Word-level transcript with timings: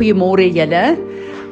Goeiemôre 0.00 0.46
julle. 0.56 0.96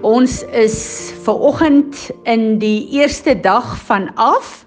Ons 0.09 0.39
is 0.57 0.77
ver 1.21 1.37
oggend 1.51 1.99
in 2.25 2.55
die 2.63 2.89
eerste 2.97 3.35
dag 3.45 3.75
van 3.85 4.07
af 4.17 4.65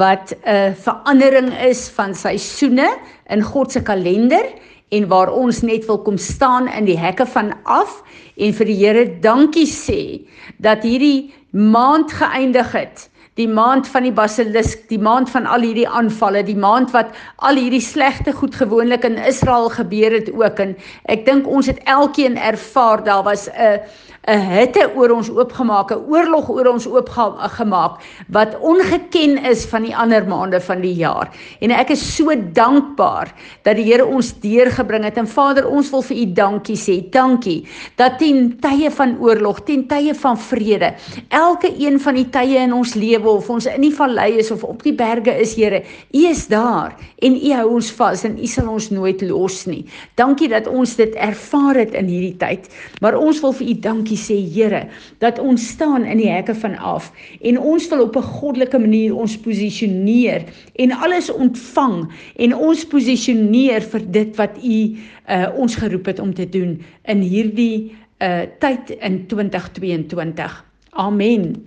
wat 0.00 0.32
'n 0.32 0.72
verandering 0.72 1.52
is 1.60 1.90
van 1.92 2.14
seisoene 2.14 2.88
in 3.28 3.42
God 3.42 3.72
se 3.72 3.82
kalender 3.82 4.46
en 4.88 5.08
waar 5.08 5.28
ons 5.32 5.60
net 5.60 5.84
wil 5.86 5.98
kom 5.98 6.16
staan 6.16 6.72
in 6.72 6.84
die 6.84 6.96
hekke 6.96 7.26
van 7.26 7.52
af 7.64 8.02
en 8.36 8.52
vir 8.52 8.66
die 8.66 8.80
Here 8.80 9.04
dankie 9.20 9.68
sê 9.68 10.24
dat 10.56 10.82
hierdie 10.82 11.34
maand 11.52 12.12
geëindig 12.12 12.72
het 12.72 13.10
die 13.38 13.48
maand 13.48 13.86
van 13.88 14.02
die 14.02 14.14
basilisk, 14.14 14.88
die 14.90 14.98
maand 14.98 15.30
van 15.30 15.46
al 15.46 15.62
hierdie 15.62 15.86
aanvalle, 15.88 16.42
die 16.42 16.58
maand 16.58 16.90
wat 16.94 17.14
al 17.46 17.60
hierdie 17.60 17.82
slegte 17.84 18.34
goed 18.34 18.58
gewoonlik 18.58 19.06
in 19.06 19.18
Israel 19.30 19.70
gebeur 19.70 20.16
het 20.18 20.32
ook. 20.34 20.58
En 20.58 20.74
ek 21.06 21.24
dink 21.26 21.46
ons 21.46 21.70
het 21.70 21.78
elkeen 21.86 22.38
ervaar 22.38 23.04
daar 23.06 23.22
was 23.22 23.48
'n 23.48 23.78
'n 24.26 24.40
hitte 24.40 24.90
oor 24.94 25.14
ons 25.14 25.30
oopgemaak, 25.30 25.92
'n 25.92 26.04
oorlog 26.10 26.48
oor 26.50 26.66
ons 26.66 26.86
oopgemaak 26.86 28.00
wat 28.28 28.58
ongeken 28.60 29.38
is 29.44 29.64
van 29.64 29.82
die 29.82 29.96
ander 29.96 30.26
maande 30.26 30.60
van 30.60 30.80
die 30.80 30.94
jaar. 30.94 31.30
En 31.60 31.70
ek 31.70 31.90
is 31.90 32.02
so 32.16 32.34
dankbaar 32.52 33.32
dat 33.62 33.76
die 33.76 33.84
Here 33.88 34.04
ons 34.04 34.34
deurgebring 34.40 35.04
het. 35.04 35.16
En 35.16 35.26
Vader, 35.26 35.68
ons 35.68 35.90
wil 35.90 36.02
vir 36.02 36.16
U 36.16 36.32
dankie 36.32 36.76
sê. 36.76 37.10
Dankie 37.10 37.66
dat 37.96 38.18
ten 38.18 38.58
tye 38.60 38.90
van 38.90 39.16
oorlog, 39.20 39.62
ten 39.64 39.86
tye 39.86 40.14
van 40.14 40.38
vrede, 40.38 40.94
elke 41.28 41.72
een 41.78 42.00
van 42.00 42.14
die 42.14 42.28
tye 42.28 42.58
in 42.58 42.72
ons 42.72 42.94
lewe 42.94 43.28
of 43.28 43.50
ons 43.50 43.66
in 43.66 43.80
die 43.80 43.94
vallei 43.94 44.38
is 44.38 44.50
of 44.50 44.64
op 44.64 44.82
die 44.82 44.94
berge 44.94 45.32
is, 45.40 45.54
Here, 45.54 45.82
U 46.12 46.26
is 46.26 46.46
daar 46.46 46.94
en 47.22 47.34
U 47.34 47.52
hou 47.52 47.68
ons 47.74 47.90
vas 47.92 48.24
en 48.24 48.38
U 48.38 48.46
sal 48.46 48.68
ons 48.68 48.90
nooit 48.90 49.22
los 49.22 49.66
nie. 49.66 49.86
Dankie 50.14 50.48
dat 50.48 50.66
ons 50.66 50.96
dit 50.96 51.14
ervaar 51.14 51.74
het 51.74 51.94
in 51.94 52.06
hierdie 52.06 52.36
tyd. 52.36 52.68
Maar 53.00 53.16
ons 53.16 53.40
wil 53.40 53.52
vir 53.52 53.66
U 53.68 53.74
dankie 53.80 54.07
sê 54.16 54.38
Here 54.54 54.86
dat 55.18 55.38
ons 55.38 55.68
staan 55.68 56.04
in 56.04 56.18
die 56.18 56.30
hekke 56.30 56.54
van 56.54 56.76
af 56.78 57.12
en 57.40 57.58
ons 57.58 57.88
wil 57.88 58.02
op 58.02 58.16
'n 58.16 58.22
goddelike 58.22 58.78
manier 58.78 59.16
ons 59.16 59.36
posisioneer 59.38 60.44
en 60.74 60.92
alles 60.92 61.30
ontvang 61.30 62.08
en 62.36 62.54
ons 62.54 62.84
posisioneer 62.86 63.82
vir 63.82 64.02
dit 64.10 64.36
wat 64.36 64.56
u 64.64 64.96
uh, 65.28 65.48
ons 65.56 65.74
geroep 65.74 66.06
het 66.06 66.18
om 66.18 66.34
te 66.34 66.48
doen 66.48 66.82
in 67.04 67.20
hierdie 67.20 67.96
uh, 68.18 68.46
tyd 68.58 68.90
in 68.90 69.26
2022. 69.26 70.64
Amen. 70.90 71.66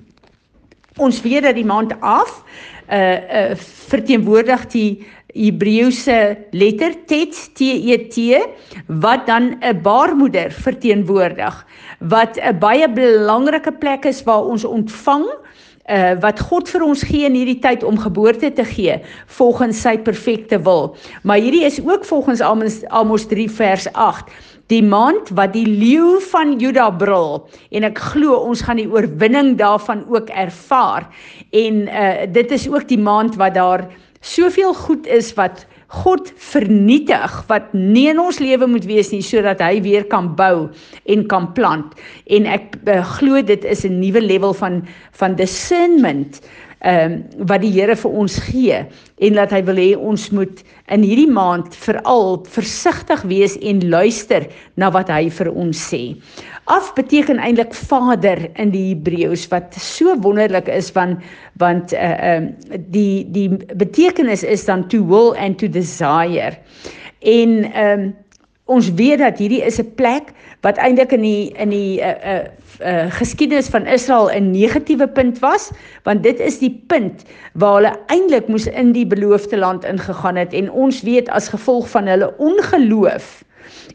Ons 0.97 1.21
weet 1.21 1.43
dat 1.43 1.55
die 1.55 1.65
maand 1.65 1.93
af 1.99 2.43
uh, 2.91 3.51
uh 3.51 3.55
verteenwoordig 3.91 4.67
die 4.71 5.07
Hebreëse 5.33 6.37
letter 6.51 6.95
tet 7.07 7.37
t 7.55 7.61
e 7.61 7.97
t 8.09 8.39
wat 8.87 9.27
dan 9.27 9.57
'n 9.61 9.81
baarmoeder 9.81 10.51
verteenwoordig 10.51 11.65
wat 11.99 12.37
'n 12.37 12.59
baie 12.59 12.87
belangrike 12.89 13.71
plek 13.71 14.05
is 14.05 14.23
waar 14.23 14.43
ons 14.43 14.65
ontvang 14.65 15.25
uh 15.89 16.13
wat 16.21 16.39
God 16.39 16.69
vir 16.69 16.83
ons 16.85 17.03
gee 17.03 17.25
in 17.25 17.35
hierdie 17.35 17.59
tyd 17.59 17.83
om 17.83 17.97
geboorte 17.99 18.51
te 18.53 18.63
gee 18.63 18.99
volgens 19.37 19.81
sy 19.81 19.97
perfekte 19.97 20.61
wil. 20.61 20.95
Maar 21.23 21.41
hierdie 21.41 21.65
is 21.65 21.81
ook 21.81 22.05
volgens 22.05 22.41
Amos 22.41 22.81
Amos 22.87 23.25
3 23.27 23.49
vers 23.49 23.87
8 23.93 24.29
die 24.71 24.83
maand 24.83 25.33
wat 25.35 25.53
die 25.53 25.65
leeu 25.67 26.19
van 26.31 26.55
Juda 26.59 26.89
brul 26.95 27.41
en 27.75 27.83
ek 27.83 27.99
glo 28.13 28.37
ons 28.45 28.61
gaan 28.61 28.79
die 28.79 28.87
oorwinning 28.87 29.57
daarvan 29.59 30.05
ook 30.07 30.29
ervaar. 30.29 31.09
En 31.51 31.87
uh 31.89 32.29
dit 32.31 32.51
is 32.51 32.69
ook 32.69 32.87
die 32.87 33.01
maand 33.01 33.35
wat 33.35 33.57
daar 33.57 33.89
soveel 34.21 34.73
goed 34.73 35.07
is 35.07 35.33
wat 35.33 35.65
God 35.91 36.29
vernietig 36.39 37.33
wat 37.49 37.73
nie 37.75 38.07
in 38.07 38.19
ons 38.21 38.39
lewe 38.39 38.67
moet 38.69 38.85
wees 38.87 39.09
nie 39.11 39.23
sodat 39.25 39.59
hy 39.59 39.81
weer 39.83 40.05
kan 40.07 40.29
bou 40.39 40.69
en 41.11 41.25
kan 41.27 41.49
plant. 41.57 41.97
En 42.31 42.47
ek 42.47 42.77
uh, 42.87 43.01
glo 43.17 43.41
dit 43.43 43.65
is 43.67 43.83
'n 43.83 43.99
nuwe 43.99 44.21
level 44.21 44.53
van 44.53 44.85
van 45.19 45.35
discernment 45.35 46.39
ehm 46.81 47.11
um, 47.13 47.45
wat 47.47 47.61
die 47.61 47.71
Here 47.71 47.95
vir 47.95 48.13
ons 48.23 48.39
gee 48.41 48.77
en 49.21 49.35
dat 49.37 49.51
hy 49.53 49.61
wil 49.67 49.77
hê 49.77 49.89
ons 49.97 50.23
moet 50.33 50.63
in 50.89 51.03
hierdie 51.05 51.29
maand 51.29 51.75
veral 51.77 52.39
versigtig 52.49 53.21
wees 53.29 53.57
en 53.61 53.83
luister 53.89 54.47
na 54.81 54.89
wat 54.93 55.11
hy 55.13 55.29
vir 55.29 55.51
ons 55.53 55.77
sê. 55.91 56.01
Af 56.73 56.89
beteken 56.97 57.37
eintlik 57.37 57.75
Vader 57.77 58.47
in 58.61 58.73
die 58.73 58.87
Hebreëus 58.95 59.45
wat 59.53 59.77
so 59.77 60.15
wonderlik 60.25 60.71
is 60.73 60.89
van 60.95 61.19
want 61.61 61.93
uh 61.93 62.15
ehm 62.17 62.49
uh, 62.49 62.81
die 62.89 63.29
die 63.29 63.49
betekenis 63.77 64.43
is 64.43 64.65
dan 64.65 64.87
to 64.89 65.05
will 65.05 65.35
and 65.37 65.59
to 65.61 65.69
desire. 65.69 66.57
En 67.21 67.63
ehm 67.71 68.09
um, 68.09 68.11
ons 68.71 68.87
weet 68.95 69.19
dat 69.19 69.39
hierdie 69.41 69.61
is 69.67 69.79
'n 69.81 69.91
plek 69.95 70.31
wat 70.61 70.77
eintlik 70.77 71.11
in 71.11 71.21
die 71.21 71.51
in 71.59 71.69
die 71.69 71.99
uh 71.99 72.15
uh, 72.31 72.45
uh 72.79 73.11
geskiedenis 73.19 73.69
van 73.69 73.85
Israel 73.85 74.31
'n 74.31 74.51
negatiewe 74.51 75.07
punt 75.07 75.39
was, 75.39 75.71
want 76.03 76.23
dit 76.23 76.39
is 76.39 76.59
die 76.59 76.83
punt 76.87 77.23
waar 77.53 77.75
hulle 77.75 77.93
eintlik 78.07 78.47
moes 78.47 78.67
in 78.67 78.91
die 78.91 79.05
beloofde 79.05 79.57
land 79.57 79.85
ingegaan 79.85 80.35
het. 80.35 80.53
En 80.53 80.71
ons 80.71 81.01
weet 81.01 81.29
as 81.29 81.49
gevolg 81.49 81.89
van 81.89 82.07
hulle 82.07 82.33
ongeloof 82.37 83.43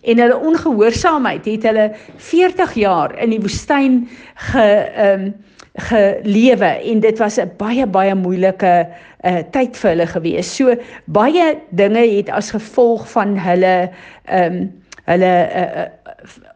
en 0.03 0.19
hulle 0.19 0.37
ongehoorsaamheid 0.37 1.44
het 1.44 1.62
hulle 1.62 1.91
40 2.16 2.75
jaar 2.75 3.19
in 3.19 3.31
die 3.31 3.41
woestyn 3.41 4.08
ge 4.34 4.66
ehm 4.94 5.20
um, 5.20 5.34
gelewe. 5.76 6.64
En 6.64 7.00
dit 7.00 7.19
was 7.19 7.37
'n 7.37 7.50
baie 7.56 7.87
baie 7.87 8.14
moeilike 8.14 8.88
uh, 9.26 9.42
tyd 9.54 9.76
vir 9.81 9.92
hulle 9.94 10.09
gewees. 10.10 10.50
So 10.56 10.75
baie 11.19 11.53
dinge 11.76 12.04
het 12.16 12.31
as 12.34 12.53
gevolg 12.54 13.06
van 13.14 13.37
hulle 13.41 13.76
ehm 14.25 14.60
um, 14.62 14.66
hulle 15.06 15.34
uh, 15.54 15.84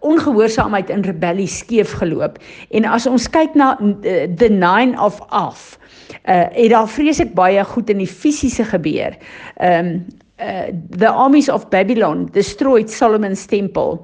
ongehoorsaamheid 0.02 0.88
en 0.90 1.04
rebellie 1.06 1.46
skeef 1.46 1.92
geloop. 2.00 2.40
En 2.74 2.82
as 2.84 3.04
ons 3.06 3.28
kyk 3.30 3.54
na 3.54 3.76
uh, 3.78 4.24
the 4.40 4.48
nine 4.50 4.98
of 4.98 5.20
af, 5.28 5.76
uh, 6.24 6.48
het 6.50 6.72
daar 6.72 6.88
vreeslik 6.90 7.30
baie 7.38 7.62
goed 7.64 7.92
in 7.94 8.02
die 8.02 8.10
fisiese 8.10 8.66
gebeur. 8.72 9.14
Ehm 9.62 9.94
um, 9.94 10.02
uh, 10.40 10.72
the 10.98 11.08
armies 11.08 11.48
of 11.48 11.68
Babylon 11.68 12.26
destroyed 12.32 12.90
Solomon's 12.90 13.46
temple. 13.46 14.00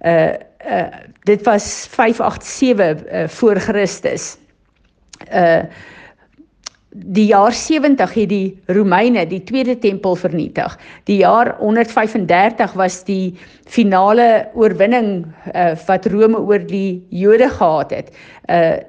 Uh 0.00 0.38
uh 0.64 0.86
dit 1.24 1.42
was 1.44 1.86
587 1.90 3.12
uh, 3.12 3.28
voor 3.28 3.56
Christus 3.56 4.36
uh 5.32 5.62
die 6.90 7.26
jaar 7.30 7.52
70 7.54 8.14
het 8.14 8.28
die 8.28 8.58
Romeine 8.66 9.26
die 9.26 9.42
tweede 9.46 9.78
tempel 9.78 10.16
vernietig. 10.16 10.78
Die 11.06 11.20
jaar 11.22 11.54
135 11.58 12.72
was 12.74 13.04
die 13.06 13.34
finale 13.70 14.48
oorwinning 14.54 15.26
uh 15.54 15.76
wat 15.86 16.06
Rome 16.10 16.38
oor 16.38 16.58
die 16.66 17.06
Jode 17.10 17.48
gehad 17.48 17.90
het. 17.94 18.10
Uh 18.50 18.82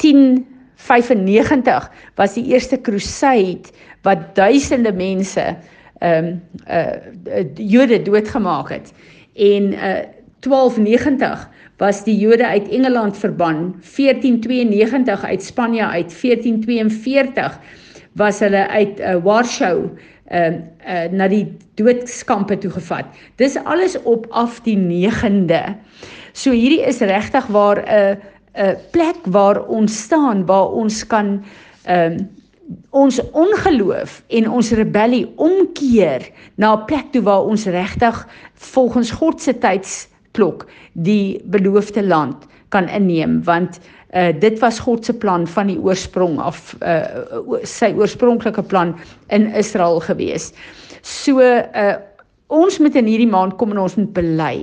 1095 0.00 1.90
was 2.16 2.34
die 2.34 2.46
eerste 2.48 2.80
crusade 2.80 3.68
wat 4.02 4.34
duisende 4.34 4.92
mense 4.92 5.56
um 6.00 6.40
uh 6.64 6.96
Jode 7.56 8.02
doodgemaak 8.02 8.72
het. 8.72 8.92
En 9.36 9.72
uh 9.72 10.00
1290 10.40 11.48
was 11.82 12.04
die 12.06 12.14
Jode 12.14 12.46
uit 12.46 12.68
Engeland 12.68 13.18
verban 13.18 13.74
1492 13.96 15.24
uit 15.24 15.42
Spanje 15.42 15.86
uit 15.86 16.14
1442 16.22 17.58
was 18.12 18.38
hulle 18.38 18.68
uit 18.68 19.00
uh, 19.00 19.16
Warschau 19.24 19.88
uh, 20.32 20.46
uh, 20.46 21.06
na 21.10 21.28
die 21.28 21.46
doodskampe 21.80 22.58
toe 22.58 22.70
gevat. 22.70 23.08
Dis 23.40 23.56
alles 23.64 23.96
op 24.02 24.28
af 24.30 24.60
die 24.66 24.76
9de. 24.76 25.62
So 26.32 26.52
hierdie 26.54 26.84
is 26.86 27.00
regtig 27.00 27.46
waar 27.46 27.82
'n 27.82 27.88
uh, 27.88 28.14
'n 28.52 28.68
uh, 28.68 28.76
plek 28.90 29.18
waar 29.24 29.64
ons 29.66 29.98
staan 30.02 30.46
waar 30.46 30.70
ons 30.70 31.06
kan 31.06 31.44
ehm 31.84 32.12
uh, 32.12 32.26
ons 32.90 33.18
ongeloof 33.32 34.22
en 34.28 34.50
ons 34.50 34.70
rebellie 34.70 35.32
omkeer 35.36 36.30
na 36.54 36.76
'n 36.76 36.84
plek 36.84 37.12
toe 37.12 37.22
waar 37.22 37.42
ons 37.42 37.64
regtig 37.64 38.28
volgens 38.54 39.10
God 39.10 39.40
se 39.42 39.58
tyds 39.58 40.11
klok 40.32 40.66
die 40.92 41.40
beloofde 41.44 42.02
land 42.02 42.46
kan 42.72 42.88
inneem 42.88 43.40
want 43.44 43.80
uh, 44.16 44.32
dit 44.40 44.58
was 44.60 44.80
God 44.80 45.04
se 45.04 45.14
plan 45.14 45.46
van 45.46 45.72
die 45.72 45.78
oorsprong 45.80 46.38
af 46.40 46.74
uh, 46.80 47.58
sy 47.68 47.92
oorspronklike 47.96 48.62
plan 48.62 48.94
in 49.28 49.50
Israel 49.54 50.00
gewees. 50.00 50.52
So 51.02 51.40
uh, 51.40 51.98
ons 52.52 52.78
moet 52.78 52.96
in 53.00 53.08
hierdie 53.10 53.30
maand 53.30 53.56
kom 53.60 53.72
en 53.74 53.82
ons 53.84 53.96
moet 53.96 54.12
bely 54.16 54.54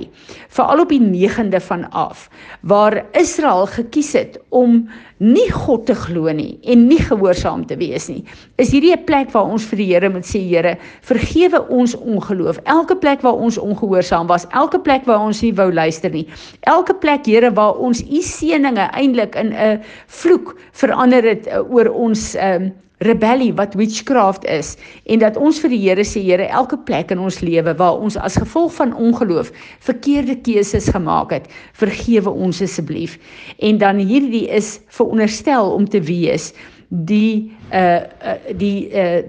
veral 0.48 0.84
op 0.84 0.94
die 0.94 1.02
9de 1.02 1.60
van 1.66 1.86
af 1.90 2.28
waar 2.62 3.00
Israel 3.18 3.66
gekies 3.66 4.12
het 4.14 4.38
om 4.54 4.84
nie 5.20 5.48
God 5.52 5.84
te 5.90 5.94
glo 5.94 6.32
nie 6.32 6.54
en 6.64 6.86
nie 6.88 7.00
gehoorsaam 7.00 7.66
te 7.68 7.76
wees 7.76 8.08
nie. 8.08 8.22
Is 8.56 8.70
hierdie 8.72 8.94
'n 8.96 9.04
plek 9.04 9.32
waar 9.34 9.50
ons 9.52 9.64
vir 9.64 9.76
die 9.76 9.90
Here 9.92 10.08
moet 10.08 10.24
sê 10.24 10.40
Here 10.40 10.78
vergewe 11.02 11.60
ons 11.68 11.94
ongeloof. 11.94 12.58
Elke 12.64 12.96
plek 12.96 13.20
waar 13.20 13.36
ons 13.36 13.58
ongehoorsaam 13.58 14.26
was 14.26 14.46
elke 14.52 14.78
plek 14.78 15.04
waar 15.04 15.20
ons 15.20 15.42
nie 15.42 15.52
wou 15.52 15.72
luister 15.72 16.10
nie 16.10 16.26
elke 16.70 16.94
plek 16.94 17.26
Here 17.26 17.50
waar 17.54 17.78
ons 17.78 18.02
u 18.02 18.20
seëninge 18.24 18.90
eintlik 18.98 19.34
in 19.34 19.52
'n 19.52 19.80
vloek 20.06 20.56
verander 20.72 21.24
het 21.24 21.46
uh, 21.46 21.62
oor 21.72 21.88
ons 21.88 22.34
um, 22.36 22.72
rebellie 23.00 23.52
wat 23.56 23.74
witchcraft 23.74 24.44
is 24.44 24.74
en 25.08 25.22
dat 25.22 25.36
ons 25.40 25.60
vir 25.62 25.72
die 25.72 25.80
Here 25.80 26.04
sê 26.04 26.20
Here 26.24 26.48
elke 26.48 26.76
plek 26.88 27.12
in 27.14 27.22
ons 27.24 27.40
lewe 27.40 27.74
waar 27.78 27.96
ons 27.96 28.18
as 28.20 28.36
gevolg 28.40 28.74
van 28.76 28.92
ongeloof 28.92 29.52
verkeerde 29.86 30.36
keuses 30.44 30.90
gemaak 30.92 31.32
het 31.32 31.48
vergewe 31.80 32.30
ons 32.30 32.60
asseblief. 32.62 33.16
En 33.58 33.78
dan 33.80 34.02
hierdie 34.04 34.46
is 34.52 34.78
veronderstel 34.92 35.72
om 35.72 35.88
te 35.88 36.02
wees 36.04 36.52
die 36.88 37.52
uh, 37.72 38.02
uh 38.04 38.36
die 38.58 38.90
uh 38.90 39.22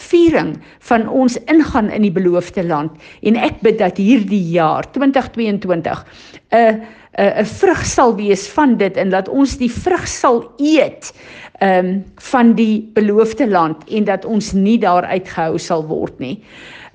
viering 0.00 0.54
van 0.88 1.08
ons 1.08 1.36
ingaan 1.52 1.90
in 1.90 2.06
die 2.06 2.14
beloofde 2.14 2.64
land 2.64 2.96
en 3.26 3.36
ek 3.36 3.60
bid 3.64 3.78
dat 3.80 4.00
hierdie 4.00 4.42
jaar 4.54 4.88
2022 4.94 6.04
'n 6.50 6.56
uh, 6.56 6.72
'n 7.18 7.42
uh, 7.42 7.44
vrug 7.44 7.84
sal 7.84 8.14
wees 8.16 8.48
van 8.48 8.76
dit 8.76 8.96
en 8.96 9.10
dat 9.10 9.28
ons 9.28 9.56
die 9.58 9.70
vrug 9.70 10.08
sal 10.08 10.44
eet 10.58 11.12
ehm 11.60 11.86
um, 11.86 12.04
van 12.16 12.54
die 12.54 12.90
beloofde 12.94 13.48
land 13.48 13.84
en 13.90 14.04
dat 14.04 14.24
ons 14.24 14.52
nie 14.52 14.78
daar 14.78 15.04
uitgehou 15.04 15.58
sal 15.58 15.86
word 15.86 16.18
nie. 16.18 16.42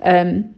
Ehm 0.02 0.26
um, 0.26 0.55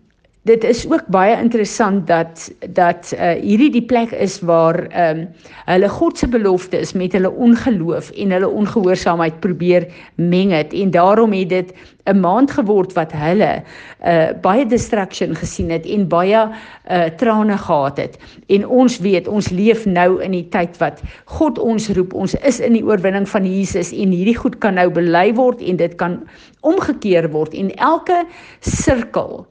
dit 0.48 0.64
is 0.64 0.86
ook 0.88 1.04
baie 1.12 1.36
interessant 1.36 2.06
dat 2.08 2.48
dat 2.72 3.12
uh, 3.12 3.34
hierdie 3.42 3.70
die 3.74 3.84
plek 3.84 4.14
is 4.16 4.40
waar 4.40 4.86
ehm 4.88 5.20
um, 5.20 5.26
hulle 5.68 5.88
God 5.92 6.18
se 6.18 6.28
belofte 6.32 6.78
is 6.80 6.94
met 6.96 7.12
hulle 7.12 7.30
ongeloof 7.30 8.08
en 8.16 8.30
hulle 8.32 8.48
ongehoorsaamheid 8.48 9.40
probeer 9.44 9.84
meng 10.16 10.54
het. 10.56 10.72
En 10.72 10.90
daarom 10.90 11.32
het 11.36 11.48
dit 11.48 11.74
'n 12.08 12.20
maand 12.20 12.50
geword 12.50 12.92
wat 12.96 13.12
hulle 13.12 13.50
uh, 13.60 14.30
baie 14.40 14.66
distraction 14.66 15.34
gesien 15.34 15.70
het 15.70 15.86
en 15.86 16.08
baie 16.08 16.40
uh, 16.40 17.04
trane 17.20 17.58
gehad 17.58 17.96
het. 17.96 18.18
En 18.46 18.66
ons 18.66 18.98
weet 18.98 19.28
ons 19.28 19.50
leef 19.50 19.84
nou 19.86 20.22
in 20.22 20.30
die 20.30 20.48
tyd 20.48 20.78
wat 20.78 21.02
God 21.24 21.58
ons 21.58 21.88
roep. 21.88 22.14
Ons 22.14 22.34
is 22.34 22.60
in 22.60 22.72
die 22.72 22.84
oorwinning 22.84 23.28
van 23.28 23.44
Jesus 23.44 23.92
en 23.92 24.16
hierdie 24.16 24.38
goed 24.38 24.58
kan 24.58 24.74
nou 24.74 24.88
bely 24.90 25.34
word 25.34 25.60
en 25.60 25.76
dit 25.76 25.94
kan 25.94 26.22
omgekeer 26.60 27.30
word. 27.30 27.54
En 27.54 27.74
elke 27.76 28.24
sirkel 28.60 29.46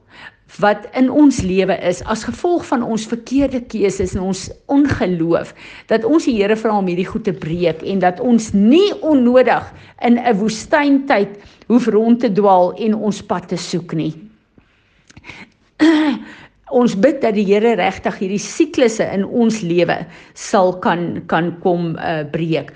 wat 0.56 0.86
in 0.96 1.10
ons 1.12 1.42
lewe 1.44 1.76
is 1.84 2.00
as 2.08 2.24
gevolg 2.24 2.64
van 2.70 2.82
ons 2.82 3.04
verkeerde 3.06 3.60
keuses 3.68 4.14
en 4.16 4.24
ons 4.30 4.46
ongeloof 4.72 5.52
dat 5.92 6.06
ons 6.08 6.24
die 6.24 6.38
Here 6.38 6.56
vra 6.56 6.78
om 6.78 6.88
hierdie 6.88 7.08
goed 7.08 7.26
te 7.28 7.36
breek 7.36 7.82
en 7.84 8.00
dat 8.04 8.20
ons 8.24 8.52
nie 8.56 8.92
onnodig 9.02 9.68
in 10.00 10.18
'n 10.18 10.36
woestyntyd 10.40 11.36
hoef 11.68 11.86
rond 11.86 12.20
te 12.20 12.32
dwaal 12.32 12.72
en 12.78 12.94
ons 12.94 13.22
pad 13.22 13.48
te 13.48 13.56
soek 13.56 13.92
nie. 13.92 14.14
ons 16.80 16.94
bid 16.96 17.20
dat 17.22 17.34
die 17.36 17.44
Here 17.48 17.76
regtig 17.76 18.18
hierdie 18.20 18.42
siklusse 18.42 19.04
in 19.04 19.24
ons 19.24 19.60
lewe 19.62 20.06
sal 20.34 20.74
kan 20.84 21.22
kan 21.26 21.52
kom 21.60 21.96
uh, 21.96 22.24
breek. 22.24 22.72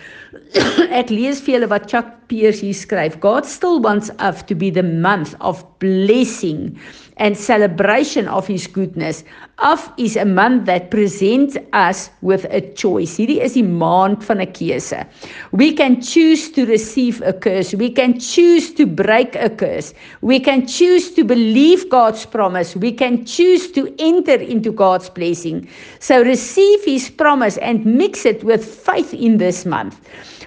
Ek 1.00 1.10
lees 1.10 1.40
vir 1.40 1.56
julle 1.56 1.68
wat 1.72 1.88
Chuck 1.90 2.08
Pierce 2.28 2.60
hier 2.60 2.76
skryf. 2.76 3.18
God 3.20 3.46
still 3.46 3.80
wants 3.80 4.10
us 4.18 4.42
to 4.48 4.54
be 4.54 4.70
the 4.70 4.82
month 4.82 5.34
of 5.40 5.64
blessing 5.82 6.78
and 7.18 7.36
celebration 7.36 8.26
of 8.28 8.46
his 8.46 8.66
goodness. 8.66 9.22
Af 9.58 9.92
is 9.98 10.16
a 10.16 10.24
month 10.24 10.64
that 10.66 10.90
presents 10.90 11.56
us 11.72 12.10
with 12.22 12.46
a 12.50 12.60
choice. 12.74 13.18
Hierdie 13.18 13.42
is 13.44 13.54
die 13.58 13.66
maand 13.66 14.24
van 14.24 14.40
'n 14.40 14.52
keuse. 14.56 15.02
We 15.52 15.72
can 15.72 16.00
choose 16.00 16.50
to 16.56 16.64
receive 16.66 17.20
a 17.22 17.32
curse. 17.32 17.76
We 17.76 17.90
can 17.90 18.18
choose 18.18 18.72
to 18.78 18.86
break 18.86 19.36
a 19.36 19.50
curse. 19.50 19.94
We 20.22 20.40
can 20.40 20.66
choose 20.66 21.10
to 21.16 21.24
believe 21.24 21.88
God's 21.90 22.24
promise. 22.26 22.74
We 22.76 22.92
can 22.92 23.24
choose 23.24 23.70
to 23.76 23.88
enter 23.98 24.38
into 24.40 24.72
God's 24.72 25.10
blessing. 25.10 25.68
So 26.00 26.22
receive 26.22 26.84
his 26.84 27.10
promise 27.10 27.58
and 27.58 27.84
mix 27.84 28.24
it 28.24 28.42
with 28.42 28.64
faith 28.64 29.12
in 29.14 29.38
this 29.38 29.66
month. 29.66 30.00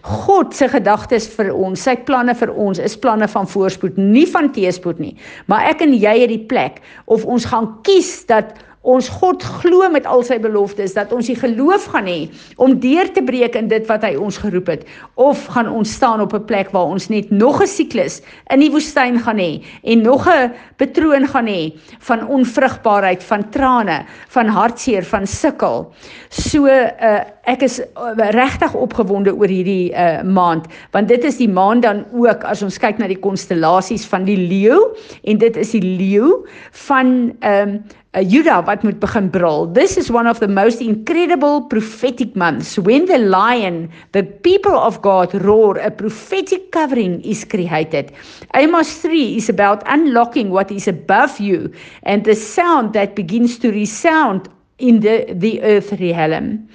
God 0.06 0.54
se 0.54 0.68
gedagtes 0.70 1.26
vir 1.34 1.48
ons, 1.50 1.82
sy 1.82 1.96
planne 2.06 2.36
vir 2.38 2.52
ons 2.62 2.78
is 2.78 2.94
planne 3.02 3.26
van 3.32 3.48
voorspoed, 3.50 3.98
nie 3.98 4.28
van 4.30 4.52
teëspoed 4.54 5.00
nie. 5.02 5.16
Maar 5.46 5.70
ek 5.74 5.84
en 5.86 5.94
jy 5.98 6.16
het 6.22 6.32
die 6.32 6.46
plek 6.50 6.82
of 7.06 7.26
ons 7.26 7.46
gaan 7.52 7.70
kies 7.86 8.26
dat 8.30 8.56
ons 8.86 9.10
God 9.10 9.44
glo 9.62 9.90
met 9.90 10.06
al 10.06 10.24
sy 10.26 10.38
beloftes 10.42 10.94
dat 10.94 11.14
ons 11.16 11.28
die 11.30 11.38
geloof 11.38 11.88
gaan 11.94 12.10
hê 12.10 12.30
om 12.62 12.78
deur 12.80 13.10
te 13.14 13.24
breek 13.26 13.58
in 13.58 13.70
dit 13.72 13.86
wat 13.90 14.06
hy 14.06 14.14
ons 14.16 14.38
geroep 14.42 14.70
het 14.72 14.86
of 15.22 15.46
gaan 15.56 15.70
ons 15.72 15.96
staan 15.98 16.22
op 16.22 16.34
'n 16.34 16.46
plek 16.46 16.72
waar 16.72 16.94
ons 16.94 17.10
net 17.10 17.32
nog 17.32 17.62
'n 17.62 17.68
siklus 17.68 18.22
in 18.54 18.60
die 18.60 18.72
woestyn 18.72 19.20
gaan 19.20 19.42
hê 19.42 19.64
en 19.84 20.02
nog 20.02 20.28
'n 20.28 20.54
patroon 20.78 21.28
gaan 21.28 21.48
hê 21.48 21.74
van 22.00 22.28
onvrugbaarheid, 22.28 23.24
van 23.24 23.50
trane, 23.50 24.06
van 24.30 24.48
hartseer, 24.48 25.04
van 25.04 25.28
sukkel. 25.28 25.94
So 26.30 26.68
uh, 26.68 27.24
ek 27.44 27.62
is 27.62 27.80
uh, 27.80 28.30
regtig 28.36 28.74
opgewonde 28.74 29.34
oor 29.36 29.48
hierdie 29.48 29.94
uh, 29.94 30.22
maand 30.24 30.66
want 30.92 31.08
dit 31.08 31.24
is 31.24 31.38
die 31.38 31.50
maand 31.50 31.84
dan 31.86 32.06
ook 32.14 32.44
as 32.44 32.62
ons 32.62 32.78
kyk 32.78 32.98
na 32.98 33.08
die 33.08 33.20
konstellasies 33.20 34.06
van 34.06 34.26
die 34.26 34.38
leeu 34.38 34.80
en 35.24 35.38
dit 35.38 35.58
is 35.58 35.72
die 35.72 35.84
leeu 35.84 36.46
van 36.72 37.36
ehm 37.40 37.70
um, 37.70 37.84
'n 38.16 38.30
Juda 38.30 38.64
wat 38.64 38.84
moet 38.84 39.00
begin 39.00 39.30
brul. 39.30 39.68
This 39.74 39.98
is 39.98 40.10
one 40.10 40.28
of 40.28 40.40
the 40.40 40.48
most 40.48 40.80
incredible 40.80 41.62
prophetic 41.62 42.36
months 42.36 42.78
when 42.80 43.06
the 43.06 43.18
lion, 43.18 43.90
the 44.14 44.24
people 44.24 44.72
of 44.72 45.02
God 45.02 45.34
roar, 45.44 45.78
a 45.78 45.92
prophetic 45.92 46.72
covering 46.72 47.22
is 47.22 47.44
created. 47.44 48.12
Amos 48.54 49.02
3 49.02 49.36
is 49.36 49.50
about 49.50 49.84
unlocking 49.86 50.50
what 50.50 50.72
is 50.72 50.88
above 50.88 51.40
you 51.40 51.70
and 52.04 52.24
the 52.24 52.36
sound 52.36 52.94
that 52.94 53.16
begins 53.16 53.60
to 53.60 53.70
resound 53.72 54.48
in 54.80 55.02
the 55.02 55.26
the 55.34 55.62
earth 55.62 55.92
realm. 56.00 56.70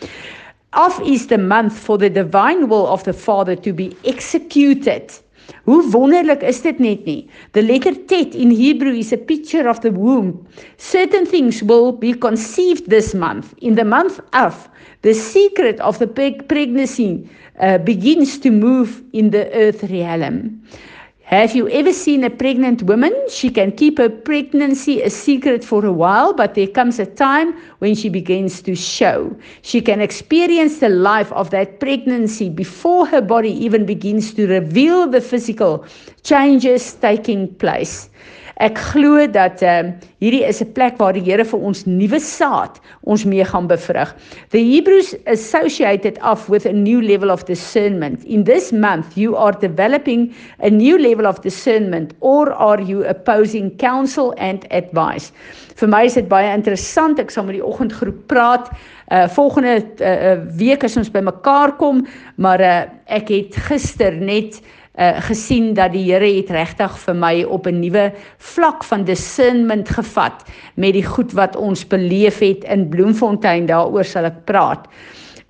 Of 0.73 1.01
is 1.03 1.27
the 1.27 1.39
month 1.39 1.77
for 1.77 1.97
the 1.99 2.11
divine 2.11 2.69
will 2.69 2.87
of 2.87 3.03
the 3.05 3.13
Father 3.13 3.57
to 3.57 3.73
be 3.73 3.97
executed. 4.05 5.11
Hoe 5.65 5.83
wonderlik 5.91 6.43
is 6.43 6.63
dit 6.63 6.79
net 6.79 7.05
nie. 7.05 7.29
The 7.53 7.63
letter 7.63 7.95
Tet 8.07 8.35
in 8.35 8.51
Hebrew 8.51 8.95
is 8.97 9.13
a 9.13 9.19
picture 9.19 9.69
of 9.69 9.81
the 9.81 9.93
womb. 9.93 10.47
Certain 10.77 11.27
things 11.27 11.63
will 11.63 11.93
be 11.93 12.13
conceived 12.13 12.91
this 12.91 13.15
month. 13.15 13.55
In 13.59 13.75
the 13.75 13.85
month 13.85 14.21
of 14.33 14.69
the 15.03 15.15
secret 15.15 15.81
of 15.81 15.99
the 15.99 16.07
pregnancy 16.07 17.29
uh, 17.61 17.79
begins 17.79 18.39
to 18.39 18.51
move 18.51 19.03
in 19.13 19.31
the 19.31 19.51
earth 19.53 19.83
realm. 19.91 20.63
Have 21.31 21.55
you 21.55 21.69
ever 21.69 21.93
seen 21.93 22.25
a 22.25 22.29
pregnant 22.29 22.83
woman? 22.83 23.15
She 23.29 23.51
can 23.51 23.71
keep 23.71 23.99
her 23.99 24.09
pregnancy 24.09 25.01
a 25.01 25.11
secret 25.11 25.63
for 25.63 25.87
a 25.87 25.93
while, 25.93 26.33
but 26.33 26.57
there 26.57 26.67
comes 26.67 26.99
a 26.99 27.07
time 27.07 27.55
when 27.79 27.95
she 27.95 28.09
begins 28.09 28.61
to 28.63 28.75
show. 28.75 29.37
She 29.63 29.81
can 29.81 30.01
experience 30.01 30.81
the 30.81 30.89
life 30.89 31.31
of 31.31 31.51
that 31.51 31.79
pregnancy 31.79 32.49
before 32.49 33.07
her 33.07 33.21
body 33.21 33.53
even 33.65 33.87
begins 33.87 34.35
to 34.35 34.49
reveal 34.49 35.07
the 35.07 35.21
physical 35.21 35.87
changes 36.25 36.95
taking 36.95 37.55
place. 37.55 38.11
Ek 38.61 38.77
glo 38.93 39.25
dat 39.33 39.63
ehm 39.65 39.87
uh, 39.89 40.09
hierdie 40.21 40.45
is 40.45 40.61
'n 40.61 40.73
plek 40.77 40.99
waar 41.01 41.15
die 41.17 41.25
Here 41.25 41.45
vir 41.45 41.61
ons 41.65 41.87
nuwe 41.87 42.21
saad 42.21 42.77
ons 43.09 43.25
mee 43.25 43.45
gaan 43.45 43.67
bevrug. 43.67 44.13
The 44.51 44.61
Hebrews 44.61 45.15
associated 45.25 46.21
of 46.23 46.47
with 46.49 46.67
a 46.67 46.73
new 46.73 47.01
level 47.01 47.31
of 47.31 47.45
discernment. 47.45 48.25
In 48.25 48.45
this 48.45 48.71
month 48.73 49.17
you 49.17 49.35
are 49.37 49.57
developing 49.61 50.35
a 50.61 50.69
new 50.69 50.99
level 50.99 51.27
of 51.27 51.41
discernment 51.41 52.13
or 52.21 52.53
are 52.53 52.83
you 52.83 53.03
opposing 53.09 53.77
counsel 53.79 54.35
and 54.37 54.67
advice? 54.71 55.33
Vir 55.81 55.89
my 55.89 56.05
is 56.05 56.15
dit 56.15 56.29
baie 56.29 56.53
interessant. 56.53 57.19
Ek 57.19 57.31
sal 57.31 57.47
met 57.49 57.57
die 57.57 57.65
oggendgroep 57.65 58.27
praat. 58.29 58.69
Uh 59.09 59.25
volgende 59.29 59.81
uh, 60.05 60.37
week 60.61 60.85
as 60.85 60.97
ons 61.01 61.11
bymekaar 61.11 61.73
kom, 61.81 62.05
maar 62.37 62.61
uh, 62.61 62.83
ek 63.09 63.33
het 63.33 63.57
gister 63.57 64.13
net 64.13 64.61
uh, 65.01 65.17
gesien 65.25 65.73
dat 65.75 65.95
die 65.95 66.05
Here 66.13 66.29
het 66.37 66.51
regtig 66.53 66.99
vir 67.05 67.17
my 67.17 67.35
op 67.45 67.67
'n 67.67 67.81
nuwe 67.81 68.13
vlak 68.39 68.85
van 68.85 69.05
discernment 69.05 69.89
gevat 69.89 70.45
met 70.75 70.93
die 70.93 71.07
goed 71.07 71.33
wat 71.33 71.57
ons 71.57 71.87
beleef 71.87 72.39
het 72.39 72.65
in 72.65 72.89
Bloemfontein 72.89 73.67
daaroor 73.67 74.05
sal 74.05 74.25
ek 74.25 74.45
praat. 74.45 74.87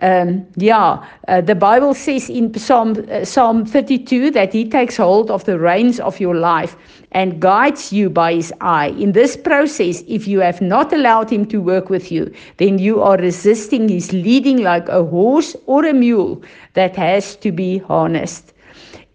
Ehm 0.00 0.28
um, 0.28 0.47
ja, 0.54 1.02
uh, 1.28 1.38
the 1.45 1.54
Bible 1.54 1.95
says 1.95 2.28
in 2.28 2.50
Psalm 2.50 2.95
uh, 2.97 3.23
Psalm 3.23 3.66
32 3.66 4.30
that 4.33 4.52
he 4.52 4.64
takes 4.69 4.97
hold 4.97 5.30
of 5.30 5.45
the 5.45 5.59
reins 5.59 6.00
of 6.00 6.19
your 6.19 6.35
life 6.35 6.76
and 7.12 7.40
guides 7.40 7.90
you 7.90 8.09
by 8.09 8.35
his 8.35 8.52
eye. 8.61 8.95
In 8.99 9.12
this 9.12 9.37
process, 9.37 10.02
if 10.07 10.26
you 10.26 10.40
have 10.40 10.61
not 10.62 10.92
allowed 10.92 11.28
him 11.28 11.45
to 11.47 11.61
work 11.61 11.90
with 11.90 12.11
you, 12.11 12.30
then 12.57 12.78
you 12.78 13.02
are 13.02 13.19
resisting 13.19 13.88
his 13.88 14.12
leading 14.12 14.62
like 14.62 14.88
a 14.88 15.04
horse 15.04 15.57
or 15.66 15.85
a 15.85 15.92
mule 15.92 16.40
that 16.73 16.97
has 16.97 17.37
to 17.37 17.52
be 17.52 17.78
harnessed 17.78 18.54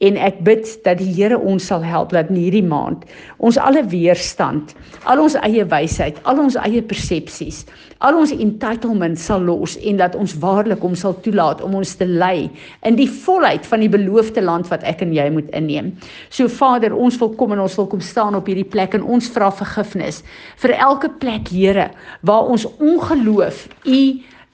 en 0.06 0.18
ek 0.22 0.42
bid 0.46 0.70
dat 0.86 1.00
die 1.02 1.10
Here 1.16 1.38
ons 1.40 1.66
sal 1.72 1.84
help 1.86 2.14
dat 2.14 2.30
in 2.32 2.38
hierdie 2.40 2.66
maand 2.66 3.06
ons 3.44 3.58
alle 3.62 3.84
weerstand, 3.90 4.74
al 5.10 5.22
ons 5.24 5.38
eie 5.46 5.66
wysheid, 5.72 6.20
al 6.30 6.42
ons 6.44 6.58
eie 6.62 6.82
persepsies, 6.86 7.64
al 8.06 8.18
ons 8.20 8.34
entitlement 8.36 9.18
sal 9.20 9.46
los 9.48 9.78
en 9.82 10.00
dat 10.02 10.18
ons 10.20 10.36
waarlik 10.44 10.84
hom 10.86 10.96
sal 11.00 11.16
toelaat 11.26 11.64
om 11.66 11.78
ons 11.80 11.96
te 11.98 12.08
lei 12.08 12.50
in 12.88 13.00
die 13.00 13.10
volheid 13.10 13.66
van 13.66 13.84
die 13.84 13.92
beloofde 13.92 14.44
land 14.46 14.70
wat 14.72 14.86
ek 14.88 15.02
en 15.06 15.16
jy 15.16 15.26
moet 15.34 15.50
inneem. 15.58 15.94
So 16.30 16.52
Vader, 16.52 16.94
ons 16.94 17.18
wil 17.22 17.34
kom 17.40 17.56
en 17.56 17.64
ons 17.66 17.78
wil 17.80 17.90
kom 17.92 18.04
staan 18.04 18.38
op 18.38 18.50
hierdie 18.52 18.68
plek 18.68 18.98
en 18.98 19.06
ons 19.18 19.32
vra 19.34 19.50
vergifnis 19.54 20.22
vir 20.62 20.78
elke 20.78 21.10
plek, 21.22 21.50
Here, 21.56 21.90
waar 22.26 22.50
ons 22.52 22.66
ongeloof 22.82 23.68
U 23.86 24.00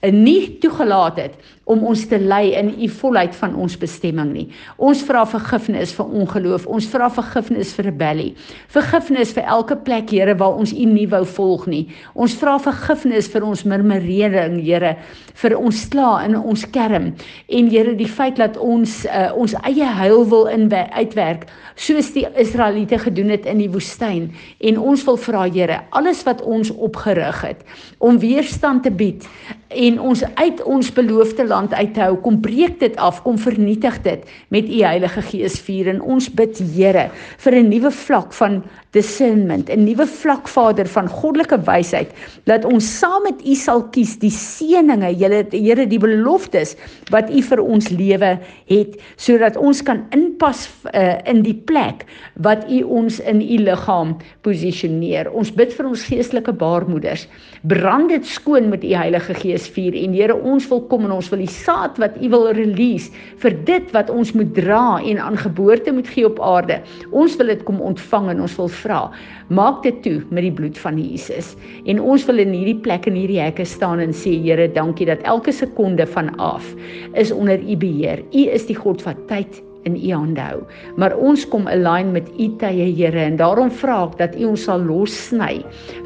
nie 0.10 0.58
toegelaat 0.62 1.20
het 1.22 1.52
om 1.72 1.86
ons 1.88 2.04
te 2.12 2.20
lei 2.20 2.52
in 2.58 2.74
u 2.84 2.90
volheid 3.00 3.36
van 3.40 3.56
ons 3.56 3.78
bestemming 3.80 4.34
nie. 4.36 4.46
Ons 4.82 5.04
vra 5.08 5.24
vergifnis 5.30 5.94
vir 5.96 6.16
ongeloof. 6.22 6.68
Ons 6.68 6.90
vra 6.92 7.08
vergifnis 7.14 7.72
vir 7.78 7.88
rebellie. 7.90 8.32
Vergifnis 8.74 9.32
vir 9.36 9.48
elke 9.48 9.78
plek, 9.86 10.10
Here, 10.12 10.36
waar 10.36 10.58
ons 10.60 10.74
u 10.76 10.86
nie 10.90 11.08
wou 11.08 11.24
volg 11.38 11.68
nie. 11.72 11.86
Ons 12.14 12.36
vra 12.40 12.58
vergifnis 12.60 13.30
vir 13.32 13.46
ons 13.48 13.64
murmurering, 13.64 14.58
Here, 14.60 14.96
vir 15.42 15.56
ons 15.58 15.86
sla 15.88 16.10
in 16.26 16.36
ons 16.36 16.66
kerm. 16.76 17.12
En 17.48 17.72
Here, 17.72 17.96
die 17.96 18.10
feit 18.10 18.42
dat 18.42 18.60
ons 18.60 19.02
uh, 19.08 19.30
ons 19.38 19.56
eie 19.64 19.88
huil 20.02 20.26
wil 20.32 20.50
in 20.52 20.68
uitwerk, 20.72 21.48
soos 21.76 22.12
die 22.16 22.26
Israeliete 22.40 23.00
gedoen 23.00 23.32
het 23.34 23.48
in 23.50 23.62
die 23.62 23.70
woestyn. 23.72 24.30
En 24.60 24.80
ons 24.80 25.06
wil 25.08 25.20
vra, 25.20 25.48
Here, 25.52 25.82
alles 25.92 26.26
wat 26.28 26.44
ons 26.44 26.74
opgerig 26.76 27.42
het 27.46 27.64
om 28.00 28.20
weerstand 28.20 28.84
te 28.84 28.92
bied 28.92 29.28
en 29.72 30.00
ons 30.00 30.24
uit 30.36 30.62
ons 30.64 30.92
beloofde 30.94 31.46
land 31.48 31.61
uithou, 31.70 32.16
kom 32.22 32.42
breek 32.42 32.80
dit 32.80 32.96
af, 32.98 33.22
kom 33.22 33.38
vernietig 33.38 34.02
dit 34.02 34.26
met 34.50 34.66
u 34.66 34.82
Heilige 34.82 35.22
Gees 35.22 35.60
vuur 35.62 35.88
en 35.88 36.02
ons 36.02 36.30
bid 36.34 36.58
Here 36.58 37.10
vir 37.38 37.54
'n 37.56 37.70
nuwe 37.70 37.92
vlak 37.92 38.34
van 38.34 38.64
discernment, 38.92 39.70
'n 39.70 39.84
nuwe 39.84 40.06
vlak 40.08 40.48
Vader 40.48 40.88
van 40.88 41.08
goddelike 41.08 41.60
wysheid 41.64 42.12
dat 42.44 42.66
ons 42.66 43.00
saam 43.00 43.24
met 43.24 43.40
u 43.48 43.56
sal 43.56 43.84
kies 43.96 44.18
die 44.20 44.32
seëninge, 44.32 45.16
Here, 45.16 45.46
Here 45.52 45.88
die 45.88 46.00
beloftes 46.00 46.76
wat 47.12 47.30
u 47.32 47.42
vir 47.42 47.60
ons 47.60 47.90
lewe 47.90 48.40
het 48.68 49.00
sodat 49.16 49.58
ons 49.58 49.82
kan 49.82 50.04
inpas 50.12 50.70
uh, 50.94 51.18
in 51.26 51.42
die 51.44 51.56
plek 51.56 52.06
wat 52.36 52.66
u 52.70 52.82
ons 52.84 53.20
in 53.20 53.42
u 53.42 53.58
liggaam 53.64 54.18
posisioneer. 54.42 55.32
Ons 55.32 55.52
bid 55.52 55.74
vir 55.74 55.88
ons 55.88 56.04
geestelike 56.04 56.52
baarmoeders. 56.52 57.28
Brand 57.64 58.10
dit 58.10 58.26
skoon 58.26 58.70
met 58.70 58.84
u 58.84 58.94
Heilige 58.94 59.34
Gees 59.34 59.70
vuur 59.70 59.96
en 59.96 60.14
Here 60.14 60.36
ons 60.36 60.68
wil 60.68 60.82
kom 60.92 61.06
en 61.06 61.16
ons 61.16 61.30
wil 61.32 61.40
die 61.40 61.52
saad 61.52 61.98
wat 62.02 62.18
U 62.22 62.30
wil 62.30 62.52
release 62.54 63.12
vir 63.42 63.56
dit 63.66 63.92
wat 63.96 64.10
ons 64.10 64.34
moet 64.38 64.52
dra 64.56 65.00
en 65.00 65.20
aan 65.22 65.38
geboorte 65.38 65.94
moet 65.96 66.08
gee 66.08 66.26
op 66.28 66.42
aarde. 66.44 66.82
Ons 67.12 67.38
wil 67.40 67.54
dit 67.54 67.64
kom 67.64 67.80
ontvang 67.82 68.32
en 68.34 68.44
ons 68.46 68.56
wil 68.60 68.70
vra, 68.84 69.02
maak 69.50 69.82
dit 69.86 70.02
toe 70.06 70.20
met 70.30 70.46
die 70.48 70.54
bloed 70.60 70.78
van 70.82 71.00
Jesus. 71.00 71.56
En 71.86 72.02
ons 72.02 72.26
wil 72.30 72.44
in 72.44 72.54
hierdie 72.56 72.80
plek 72.84 73.08
en 73.10 73.18
hierdie 73.20 73.42
hekke 73.42 73.66
staan 73.66 74.04
en 74.04 74.16
sê 74.16 74.36
Here, 74.42 74.68
dankie 74.74 75.08
dat 75.10 75.24
elke 75.30 75.54
sekonde 75.56 76.08
van 76.08 76.34
af 76.42 76.66
is 77.14 77.32
onder 77.32 77.62
U 77.62 77.76
beheer. 77.78 78.24
U 78.32 78.48
is 78.50 78.66
die 78.70 78.78
God 78.78 79.04
wat 79.08 79.28
tyd 79.32 79.62
in 79.84 79.96
u 79.96 80.14
hande 80.14 80.42
hou. 80.42 80.62
Maar 81.02 81.16
ons 81.18 81.46
kom 81.50 81.68
align 81.68 82.12
met 82.16 82.30
u 82.40 82.50
tye 82.62 82.90
Here 82.98 83.26
en 83.26 83.38
daarom 83.42 83.72
vra 83.82 84.02
ek 84.08 84.18
dat 84.22 84.38
u 84.40 84.52
ons 84.54 84.66
sal 84.70 84.84
lossny 84.86 85.62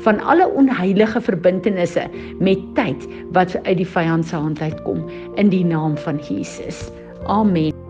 van 0.08 0.22
alle 0.24 0.48
onheilige 0.60 1.22
verbintenisse 1.22 2.08
met 2.40 2.62
tyd 2.80 3.08
wat 3.38 3.58
uit 3.64 3.80
die 3.84 3.90
vyand 3.96 4.28
se 4.28 4.36
hand 4.40 4.62
uitkom 4.62 5.04
in 5.42 5.52
die 5.54 5.66
naam 5.66 5.98
van 6.08 6.22
Jesus. 6.30 6.88
Amen. 7.26 7.85